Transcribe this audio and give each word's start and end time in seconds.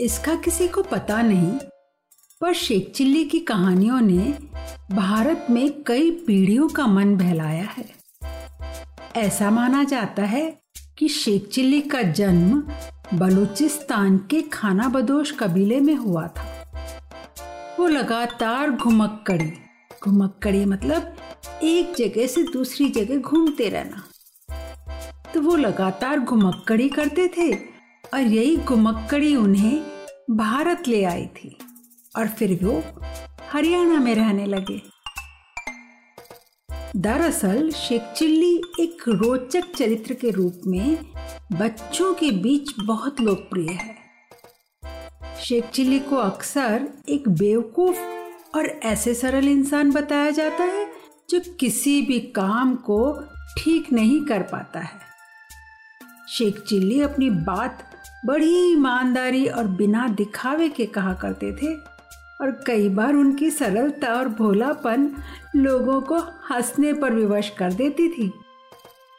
इसका 0.00 0.34
किसी 0.34 0.68
को 0.68 0.82
पता 0.82 1.22
नहीं, 1.22 1.58
पर 2.40 2.54
शेख 2.54 2.92
चिल्ली 2.94 3.24
की 3.24 3.40
कहानियों 3.40 4.00
ने 4.00 4.38
भारत 4.92 5.46
में 5.50 5.82
कई 5.82 6.10
पीढ़ियों 6.10 6.68
का 6.68 6.86
मन 6.86 7.16
बहलाया 7.16 7.64
है। 7.64 7.94
ऐसा 9.16 9.50
माना 9.50 9.84
जाता 9.84 10.22
है 10.22 10.60
कि 10.98 11.08
शेख 11.08 11.48
चिल्ली 11.48 11.80
का 11.80 12.02
जन्म 12.02 12.72
बलूचिस्तान 13.12 14.18
के 14.18 14.42
खाना 14.42 14.88
बदोश 14.88 15.30
कबीले 15.30 15.80
में 15.80 15.94
हुआ 15.94 16.26
था। 16.28 16.44
वो 17.78 17.86
लगातार 17.86 18.70
घुमक्कड़ी। 18.70 19.52
घुमक्कड़ी 20.04 20.64
मतलब 20.64 21.16
एक 21.62 21.94
जगह 21.98 22.26
से 22.26 22.42
दूसरी 22.42 22.88
जगह 22.88 23.16
घूमते 23.16 23.68
रहना। 23.68 24.02
तो 25.34 25.40
वो 25.40 25.56
लगातार 25.56 26.18
घुमक्कड़ी 26.18 26.88
करते 26.88 27.28
थे 27.28 27.52
और 28.14 28.20
यही 28.20 28.56
घुमक्कड़ी 28.56 29.36
उन्हें 29.36 29.82
भारत 30.30 30.88
ले 30.88 31.04
आई 31.04 31.26
थी 31.26 31.58
और 32.16 32.28
फिर 32.28 32.58
वो 32.62 32.82
हरियाणा 33.52 34.00
में 34.00 34.14
रहने 34.14 34.46
लगे। 34.46 34.82
दरअसल 36.96 37.70
शेख 37.70 38.02
चिल्ली 38.16 38.54
एक 38.80 39.08
रोचक 39.08 39.72
चरित्र 39.76 40.14
के 40.14 40.30
रूप 40.30 40.60
में 40.66 41.13
बच्चों 41.52 42.14
के 42.14 42.30
बीच 42.30 42.72
बहुत 42.80 43.20
लोकप्रिय 43.20 43.70
है। 43.70 43.94
शेख 45.40 45.70
चिल्ली 45.70 45.98
को 45.98 46.16
अक्सर 46.16 46.88
एक 47.08 47.28
बेवकूफ़ 47.28 47.98
और 48.56 48.66
ऐसे 48.66 49.14
सरल 49.14 49.48
इंसान 49.48 49.90
बताया 49.90 50.30
जाता 50.30 50.64
है, 50.64 50.86
जो 51.30 51.40
किसी 51.60 52.02
भी 52.02 52.20
काम 52.20 52.74
को 52.74 53.20
ठीक 53.58 53.92
नहीं 53.92 54.20
कर 54.20 54.42
पाता 54.42 54.80
है। 54.80 55.00
शेख 56.28 56.60
चिल्ली 56.60 57.00
अपनी 57.00 57.30
बात 57.30 57.90
बड़ी 58.26 58.72
ईमानदारी 58.72 59.46
और 59.46 59.66
बिना 59.66 60.08
दिखावे 60.08 60.68
के 60.68 60.86
कहा 60.86 61.14
करते 61.14 61.52
थे, 61.52 61.74
और 62.40 62.64
कई 62.66 62.88
बार 62.88 63.14
उनकी 63.14 63.50
सरलता 63.50 64.14
और 64.14 64.28
भोलापन 64.28 65.10
लोगों 65.56 66.00
को 66.00 66.18
हंसने 66.50 66.92
पर 66.92 67.12
विवश 67.12 67.48
कर 67.48 67.72
देती 67.72 68.08
थी। 68.08 68.32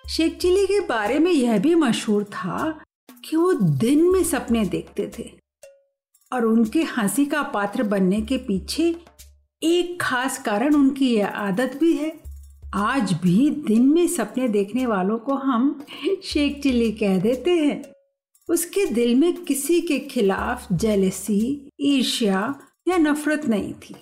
शेख 0.09 0.37
चिली 0.37 0.65
के 0.65 0.79
बारे 0.79 1.19
में 1.19 1.31
यह 1.31 1.59
भी 1.59 1.75
मशहूर 1.75 2.23
था 2.23 2.83
कि 3.29 3.35
वो 3.35 3.53
दिन 3.53 4.11
में 4.11 4.23
सपने 4.23 4.65
देखते 4.65 5.11
थे 5.19 5.31
और 6.33 6.45
उनके 6.45 6.83
हँसी 6.83 7.25
का 7.25 7.41
पात्र 7.41 7.83
बनने 7.83 8.21
के 8.21 8.37
पीछे 8.37 8.95
एक 9.63 9.97
खास 10.01 10.37
कारण 10.37 10.75
उनकी 10.75 11.15
यह 11.15 11.27
आदत 11.27 11.77
भी 11.81 11.93
है। 11.93 12.19
आज 12.73 13.13
भी 13.13 13.49
दिन 13.49 13.81
में 13.81 14.07
सपने 14.07 14.47
देखने 14.47 14.85
वालों 14.85 15.17
को 15.17 15.33
हम 15.33 15.85
शेख 16.23 16.63
चिल्ली 16.63 16.91
कह 16.91 17.17
देते 17.17 17.51
हैं। 17.51 17.83
उसके 18.49 18.85
दिल 18.85 19.15
में 19.15 19.43
किसी 19.43 19.81
के 19.81 19.99
खिलाफ 19.99 20.73
जेलसी 20.73 21.69
ईर्ष्या 21.81 22.55
या 22.87 22.97
नफरत 22.97 23.45
नहीं 23.45 23.73
थी। 23.73 23.95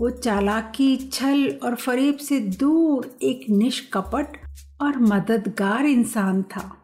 वो 0.00 0.10
चालाकी, 0.10 0.96
छल 0.96 1.58
और 1.62 1.74
फरेब 1.74 2.16
से 2.16 2.40
दूर 2.40 3.18
एक 3.22 3.46
निष्कपट 3.50 4.36
और 4.80 4.98
मददगार 4.98 5.84
इंसान 5.84 6.42
था। 6.42 6.76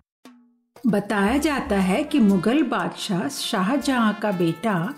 बताया 0.87 1.39
जाता 1.39 1.77
है 1.77 2.05
कि 2.05 2.19
मुगल 2.19 2.63
बादशाह 2.63 3.29
शाहजहां 3.29 4.15
का 4.15 4.33
बेटा 4.33 4.95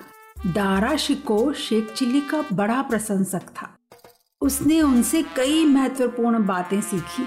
दारा 0.46 0.96
शिको 0.96 1.52
शेख 1.52 1.92
चिल्ली 1.92 2.20
का 2.20 2.44
बड़ा 2.52 2.82
प्रशंसक 2.82 3.42
था। 3.42 3.76
उसने 4.40 4.80
उनसे 4.80 5.22
कई 5.22 5.64
महत्वपूर्ण 5.64 6.46
बातें 6.46 6.80
सीखी। 6.80 7.26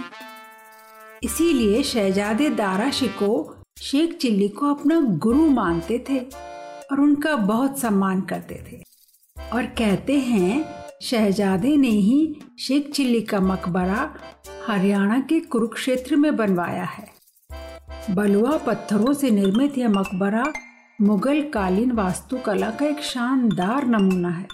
इसीलिए 1.24 1.84
शहजादे 1.84 2.50
दारा 2.50 2.92
शिको 2.92 3.56
शेख 3.82 4.18
चिल्ली 4.18 4.50
को 4.50 4.74
अपना 4.74 5.00
गुरु 5.00 5.50
मानते 5.50 6.06
थे 6.10 6.20
और 6.92 7.00
उनका 7.00 7.36
बहुत 7.36 7.80
सम्मान 7.80 8.22
करते 8.22 8.64
थे। 8.72 8.84
और 9.54 9.66
कहते 9.66 10.20
हैं 10.20 10.79
शहजादे 11.02 11.78
ने 11.78 11.90
ही 11.90 12.42
शेख 12.60 12.92
चिल्ली 12.92 13.22
का 13.22 13.40
मकबरा 13.40 14.16
हरियाणा 14.68 15.20
के 15.20 15.40
कुरुक्षेत्र 15.40 16.16
में 16.16 16.36
बनवाया 16.36 16.84
है। 16.84 17.08
बलुआ 18.16 18.58
पत्थरों 18.58 19.14
से 19.14 19.32
निर्मित 19.32 19.78
यह 19.78 19.90
मकबरा 19.90 20.44
मुगल 21.02 21.42
कालीन 21.42 21.92
वास्तुकला 21.92 22.70
का 22.70 22.86
एक 22.86 23.00
शानदार 23.00 23.88
नमूना 23.88 24.30
है। 24.30 24.48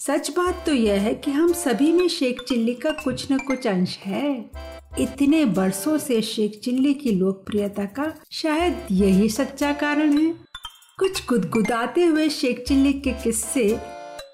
सच 0.00 0.30
बात 0.30 0.62
तो 0.66 0.74
यह 0.74 1.00
है 1.00 1.14
कि 1.14 1.30
हम 1.30 1.52
सभी 1.52 1.92
में 1.92 2.08
शेख 2.08 2.42
चिल्ली 2.48 2.74
का 2.74 2.90
कुछ 2.90 3.32
न 3.32 3.38
कुछ 3.38 3.66
अंश 3.66 3.98
है। 3.98 4.50
इतने 4.98 5.44
बरसों 5.44 5.98
से 5.98 6.22
शेख 6.22 6.60
चिल्ली 6.64 6.94
की 6.94 7.10
लोकप्रियता 7.10 7.84
का 7.84 8.12
शायद 8.32 8.86
यही 8.90 9.28
सच्चा 9.28 9.72
कारण 9.72 10.18
है। 10.18 10.34
कुछ 10.98 11.26
गुदगुदाते 11.26 12.04
हुए 12.04 12.28
शेख 12.28 12.64
चिल्ली 12.68 12.92
के 12.92 13.12
किस्से 13.12 13.80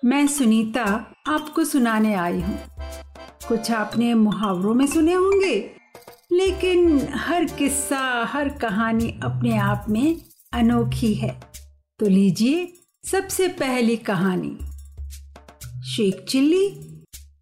मैं 0.05 0.27
सुनीता 0.27 1.15
आपको 1.29 1.65
सुनाने 1.65 2.15
आई 2.15 2.41
हूँ। 2.41 2.59
कुछ 3.49 3.71
आपने 3.71 4.15
मुहावरों 4.15 4.75
में 4.75 4.87
सुने 4.87 5.13
होंगे, 5.13 5.57
लेकिन 6.33 7.09
हर 7.15 7.45
किस्सा, 7.45 8.25
हर 8.25 8.49
कहानी 8.49 9.09
अपने 9.25 9.59
आप 9.59 9.87
में 9.89 10.17
अनोखी 10.53 11.15
है। 11.15 11.41
तो 12.01 12.09
लीजिए 12.09 12.73
सबसे 13.05 13.49
पहली 13.49 13.97
कहानी। 13.97 14.57
शेख 15.85 16.25
चिल्ली, 16.29 16.67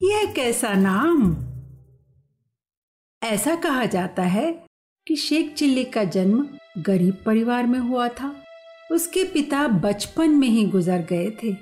यह 0.03 0.33
कैसा 0.37 0.73
नाम? 0.75 1.37
ऐसा 3.23 3.55
कहा 3.55 3.85
जाता 3.85 4.23
है 4.23 4.53
कि 5.07 5.17
शेख 5.17 5.55
चिल्ली 5.55 5.85
का 5.85 6.05
जन्म 6.05 6.47
गरीब 6.79 7.23
परिवार 7.27 7.67
में 7.67 7.79
हुआ 7.79 8.09
था। 8.09 8.35
उसके 8.93 9.25
पिता 9.25 9.67
बचपन 9.69 10.31
में 10.31 10.49
ही 10.49 10.67
गुजर 10.67 10.99
गए 10.99 11.31
थे, 11.43 11.57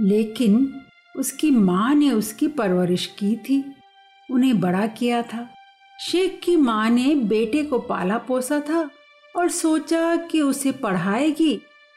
लेकिन 0.00 0.82
उसकी 1.18 1.50
माँ 1.50 1.94
ने 1.94 2.10
उसकी 2.10 2.48
परवरिश 2.48 3.06
की 3.18 3.34
थी। 3.38 3.64
उन्हें 4.28 4.60
बड़ा 4.60 4.86
किया 4.86 5.22
था। 5.22 5.48
शेख 5.98 6.40
की 6.44 6.56
माँ 6.56 6.88
ने 6.90 7.14
बेटे 7.14 7.62
को 7.62 7.78
पाला 7.78 8.18
पोसा 8.18 8.60
था 8.60 8.88
और 9.34 9.48
सोचा 9.48 10.16
कि 10.16 10.40
उसे 10.40 10.72
पढ़ाएगी 10.72 11.54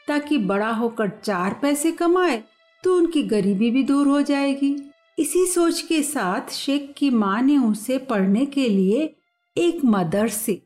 ताकि 0.08 0.38
बड़ा 0.38 0.70
होकर 0.70 1.10
चार 1.24 1.58
पैसे 1.62 1.92
कमाए 1.92 2.42
तो 2.84 2.96
उनकी 2.96 3.22
गरीबी 3.22 3.70
भी 3.70 3.82
दूर 3.82 4.08
हो 4.08 4.22
जाएगी। 4.22 4.76
इसी 5.18 5.44
सोच 5.46 5.80
के 5.80 6.02
साथ 6.02 6.50
शेख 6.50 6.92
की 6.96 7.10
माँ 7.10 7.40
ने 7.42 7.58
उसे 7.58 7.98
पढ़ने 7.98 8.46
के 8.46 8.68
लिए 8.68 9.14
एक 9.56 9.84
मदरसे 9.84 10.60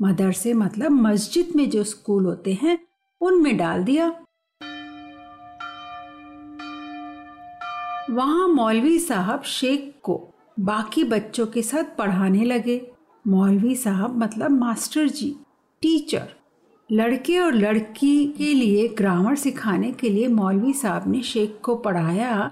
मदरसे 0.00 0.52
मतलब 0.54 0.90
मस्जिद 0.92 1.52
में 1.56 1.68
जो 1.70 1.82
स्कूल 1.84 2.24
होते 2.24 2.52
हैं, 2.52 2.78
उनमें 3.20 3.56
डाल 3.56 3.82
दिया। 3.84 4.08
वहाँ 8.10 8.46
मौलवी 8.48 8.98
साहब 8.98 9.42
शेख 9.42 9.92
को 10.02 10.20
बाकी 10.60 11.04
बच्चों 11.04 11.46
के 11.46 11.62
साथ 11.62 11.96
पढ़ाने 11.98 12.44
लगे। 12.44 12.80
मौलवी 13.24 13.74
साहब 13.76 14.16
मतलब 14.18 14.50
मास्टर 14.50 15.08
जी, 15.08 15.34
टीचर, 15.82 16.28
लड़के 16.90 17.38
और 17.38 17.54
लड़की 17.54 18.26
के 18.28 18.52
लिए 18.54 18.88
ग्रामर 18.88 19.36
सिखाने 19.36 19.92
के 19.92 20.08
लिए 20.08 20.28
मौलवी 20.28 20.72
साहब 20.72 21.08
ने 21.08 21.22
शेख 21.22 21.58
को 21.64 21.74
पढ़ाया 21.76 22.50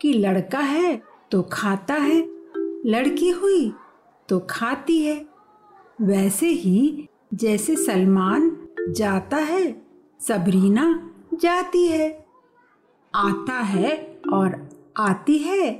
कि 0.00 0.12
लड़का 0.12 0.60
है 0.60 1.00
तो 1.30 1.42
खाता 1.52 1.94
है, 1.94 2.18
लड़की 2.86 3.30
हुई 3.30 3.72
तो 4.28 4.38
खाती 4.50 5.00
है। 5.02 5.24
वैसे 6.02 6.48
ही 6.48 7.08
जैसे 7.34 7.76
सलमान 7.76 8.50
जाता 8.90 9.36
है, 9.36 9.64
सबरीना 10.20 10.86
जाती 11.34 11.86
है, 11.86 12.08
आता 13.14 13.58
है 13.62 13.96
और 14.32 14.56
आती 14.96 15.38
है, 15.38 15.70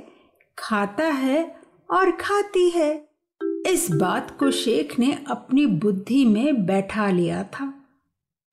खाता 0.57 1.03
है 1.03 1.43
और 1.91 2.11
खाती 2.11 2.69
है। 2.69 2.93
इस 3.67 3.87
बात 3.91 4.35
को 4.39 4.49
शेख 4.51 4.99
ने 4.99 5.11
अपनी 5.27 5.65
बुद्धि 5.65 6.25
में 6.25 6.65
बैठा 6.65 7.09
लिया 7.09 7.43
था। 7.43 7.65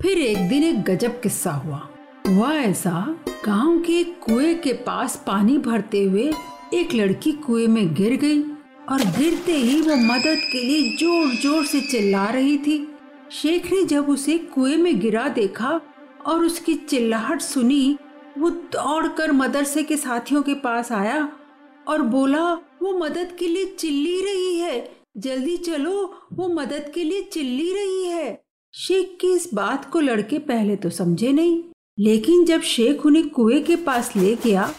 फिर 0.00 0.18
एक 0.18 0.48
दिन 0.48 0.62
एक 0.62 0.82
गजब 0.82 1.20
किस्सा 1.20 1.52
हुआ। 1.52 1.88
हुआ 2.28 2.52
ऐसा, 2.52 3.16
गाँव 3.46 3.78
के 3.78 4.02
कुएँ 4.04 4.54
के 4.54 4.72
पास 4.72 5.16
पानी 5.26 5.58
भरते 5.58 6.04
हुए 6.04 6.32
एक 6.74 6.94
लड़की 6.94 7.32
कुएँ 7.32 7.66
में 7.66 7.94
गिर 7.94 8.16
गई 8.16 8.42
और 8.88 9.04
गिरते 9.18 9.52
ही 9.52 9.80
वो 9.80 9.96
मदद 9.96 10.40
के 10.52 10.62
लिए 10.64 10.96
ज़ोर 10.96 11.34
ज़ोर 11.34 11.64
से 11.64 11.80
चिल्ला 11.80 12.26
रही 12.26 12.56
थी। 12.58 12.78
शेख 13.30 13.72
ने 13.72 13.82
जब 13.84 14.08
उसे 14.08 14.38
कुएँ 14.38 14.76
में 14.76 15.00
गिरा 15.00 15.28
देखा 15.28 15.80
और 16.26 16.44
उसकी 16.44 16.74
चिल्लाहट 16.74 17.40
सुनी 17.40 17.98
वो 18.38 18.50
दौड़कर 18.50 19.32
मदरसे 19.32 19.82
के 19.82 19.96
साथियों 19.96 20.42
के 20.42 20.54
पास 20.54 20.92
आया 20.92 21.28
और 21.88 22.02
बोला, 22.02 22.52
वो 22.52 22.98
मदद 22.98 23.36
के 23.38 23.48
लिए 23.48 23.64
चिल्ली 23.64 24.20
रही 24.20 24.58
है। 24.58 24.92
जल्दी 25.16 25.56
चलो, 25.56 26.14
वो 26.32 26.48
मदद 26.48 26.92
के 26.94 27.04
लिए 27.04 27.22
चिल्ली 27.22 27.72
रही 27.72 28.04
है। 28.04 28.42
शेख 28.74 29.18
की 29.20 29.32
इस 29.32 29.50
बात 29.54 29.90
को 29.90 30.00
लड़के 30.00 30.38
पहले 30.38 30.76
तो 30.76 30.90
समझे 30.90 31.32
नहीं, 31.32 31.64
लेकिन 32.00 32.44
जब 32.44 32.60
शेख 32.60 33.06
उन्हें 33.06 33.28
कुएँ 33.28 33.62
के 33.62 33.76
पास 33.76 34.16
ले 34.16 34.34
गया, 34.34 34.74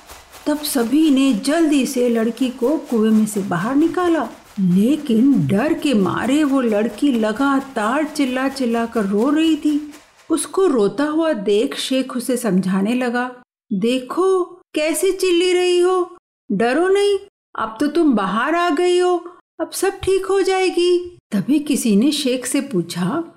तब 0.47 0.57
सभी 0.57 1.09
ने 1.11 1.33
जल्दी 1.33 1.85
से 1.85 2.09
लड़की 2.09 2.49
को 2.49 2.77
कुएँ 2.77 3.11
में 3.11 3.25
से 3.25 3.39
बाहर 3.39 3.75
निकाला। 3.75 4.29
लेकिन 4.59 5.47
डर 5.47 5.73
के 5.73 5.93
मारे 5.93 6.43
वो 6.43 6.61
लड़की 6.61 7.11
लगातार 7.11 8.05
चिल्ला 8.05 8.49
चिल्ला 8.49 8.85
कर 8.85 9.05
रो 9.05 9.29
रही 9.29 9.55
थी। 9.55 9.93
उसको 10.29 10.67
रोता 10.67 11.03
हुआ 11.03 11.33
देख 11.33 11.75
शेख 11.75 12.17
उसे 12.17 12.37
समझाने 12.37 12.93
लगा। 12.93 13.42
देखो, 13.73 14.43
कैसे 14.73 15.11
चिल्ली 15.11 15.53
रही 15.53 15.79
हो? 15.79 16.17
डरो 16.51 16.87
नहीं, 16.87 17.19
अब 17.59 17.77
तो 17.79 17.87
तुम 17.87 18.13
बाहर 18.13 18.55
आ 18.55 18.69
गई 18.69 18.99
हो, 18.99 19.37
अब 19.61 19.71
सब 19.71 19.99
ठीक 19.99 20.25
हो 20.25 20.41
जाएगी। 20.41 21.17
तभी 21.31 21.59
किसी 21.59 21.95
ने 21.95 22.11
शेख 22.11 22.45
से 22.45 22.61
पूछा, 22.61 23.35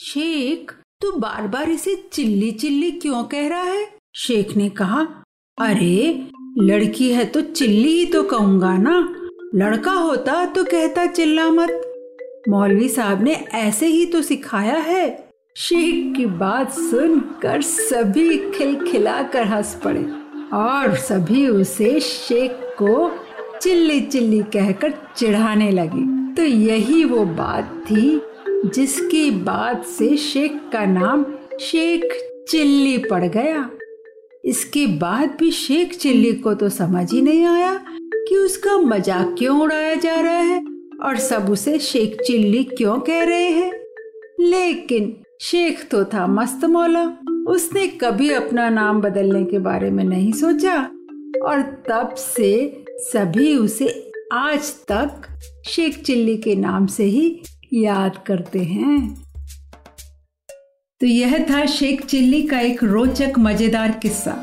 शेख, 0.00 0.72
तू 1.02 1.12
बार 1.12 1.48
बार 1.48 1.70
इसे 1.70 2.10
चिल्ली 2.12 2.52
चिल्ली 2.52 2.90
क्यों 2.90 3.24
कह 3.24 3.48
रहा 3.48 3.62
है? 3.62 3.96
शेख 4.16 4.56
ने 4.56 4.70
कहा, 4.70 5.24
अरे, 5.58 6.26
लड़की 6.58 7.12
है 7.12 7.24
तो 7.24 7.40
चिल्ली 7.40 7.88
ही 7.88 8.06
तो 8.06 8.22
कहूँगा 8.22 8.76
ना। 8.78 9.22
लड़का 9.54 9.92
होता 9.92 10.46
तो 10.46 10.64
कहता 10.64 11.06
चिल्ला 11.06 11.50
मत। 11.50 11.82
मौलवी 12.48 12.88
साहब 12.88 13.22
ने 13.22 13.32
ऐसे 13.34 13.86
ही 13.86 14.06
तो 14.06 14.22
सिखाया 14.22 14.76
है। 14.76 15.25
शेख 15.56 16.16
की 16.16 16.24
बात 16.26 16.72
सुनकर 16.72 17.62
सभी 17.62 18.36
खिलखिला 18.52 19.22
कर 19.22 19.44
हंस 19.44 19.74
पड़े 19.84 20.02
और 20.52 20.94
सभी 20.96 21.46
उसे 21.48 22.00
शेख 22.00 22.58
को 22.78 23.10
चिल्ली 23.62 24.00
चिल्ली 24.00 24.40
कहकर 24.54 24.92
चिढ़ाने 25.16 25.70
लगे। 25.70 26.04
तो 26.34 26.42
यही 26.42 27.02
वो 27.04 27.24
बात 27.24 27.72
थी 27.86 28.20
जिसकी 28.66 29.30
बात 29.30 29.86
से 29.88 30.16
शेख 30.16 30.60
का 30.72 30.84
नाम 30.84 31.24
शेख 31.60 32.04
चिल्ली 32.50 32.96
पड़ 33.10 33.24
गया। 33.24 33.68
इसके 34.44 34.86
बाद 34.98 35.36
भी 35.38 35.50
शेख 35.54 35.96
चिल्ली 35.96 36.32
को 36.34 36.54
तो 36.54 36.68
समझ 36.70 37.10
ही 37.12 37.22
नहीं 37.22 37.44
आया 37.46 37.74
कि 37.88 38.36
उसका 38.36 38.78
मज़ाक 38.78 39.34
क्यों 39.38 39.60
उड़ाया 39.60 39.94
जा 39.94 40.20
रहा 40.20 40.40
है 40.44 40.64
और 41.04 41.16
सब 41.22 41.50
उसे 41.50 41.78
शेख 41.82 42.22
चिल्ली 42.26 42.64
क्यों 42.66 42.98
कह 43.00 43.24
रहे 43.24 43.50
हैं। 43.50 43.72
लेकिन 44.40 45.16
शेख 45.40 45.86
तो 45.90 46.04
था 46.04 46.26
मस्त 46.26 46.64
मौला। 46.64 47.02
उसने 47.48 47.86
कभी 47.98 48.30
अपना 48.30 48.68
नाम 48.68 49.00
बदलने 49.00 49.44
के 49.44 49.58
बारे 49.58 49.90
में 49.90 50.02
नहीं 50.04 50.32
सोचा 50.32 50.76
और 51.44 51.60
तब 51.88 52.14
से 52.14 52.84
सभी 53.00 53.56
उसे 53.56 53.88
आज 54.32 54.72
तक 54.90 55.28
शेख 55.66 56.02
चिल्ली 56.02 56.36
के 56.36 56.54
नाम 56.54 56.86
से 56.86 57.04
ही 57.04 57.28
याद 57.74 58.16
करते 58.26 58.58
हैं। 58.58 58.98
तो 61.00 61.06
यह 61.06 61.38
था 61.50 61.64
शेख 61.66 62.04
चिल्ली 62.06 62.42
का 62.42 62.60
एक 62.60 62.82
रोचक, 62.84 63.32
मज़ेदार 63.38 63.98
किस्सा। 64.02 64.36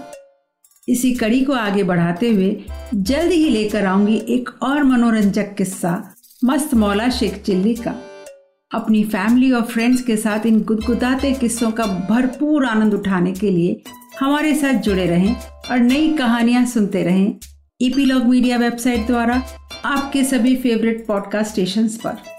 इसी 0.87 1.13
कड़ी 1.15 1.41
को 1.41 1.53
आगे 1.53 1.83
बढ़ाते 1.83 2.29
हुए 2.29 2.55
जल्द 2.93 3.31
ही 3.31 3.49
लेकर 3.49 3.85
आऊँगी 3.85 4.21
एक 4.29 4.49
और 4.63 4.83
मनोरंजक 4.83 5.53
किस्सा, 5.57 6.01
मस्त 6.45 6.73
मौला 6.73 7.09
शेख 7.09 7.41
चिल्ली 7.43 7.75
का। 7.75 7.95
अपनी 8.73 9.03
फैमिली 9.03 9.51
और 9.51 9.61
फ्रेंड्स 9.61 10.01
के 10.01 10.17
साथ 10.17 10.45
इन 10.45 10.61
गुदगुदाते 10.61 11.33
किस्सों 11.33 11.71
का 11.71 11.85
भरपूर 12.09 12.65
आनंद 12.65 12.93
उठाने 12.93 13.31
के 13.31 13.51
लिए 13.51 13.81
हमारे 14.19 14.55
साथ 14.55 14.73
जुड़े 14.73 15.05
रहें 15.05 15.35
और 15.71 15.79
नई 15.79 16.13
कहानियाँ 16.13 16.65
सुनते 16.65 17.03
रहें। 17.03 17.35
ईपीलॉग 17.81 18.23
मीडिया 18.23 18.57
वेबसाइट 18.57 19.07
द्वारा 19.07 19.41
आपके 19.85 20.23
सभी 20.23 20.55
फेवरेट 20.55 21.05
पॉडकास्ट 21.07 21.51
स्टेशन 21.51 21.87
पर। 21.87 22.32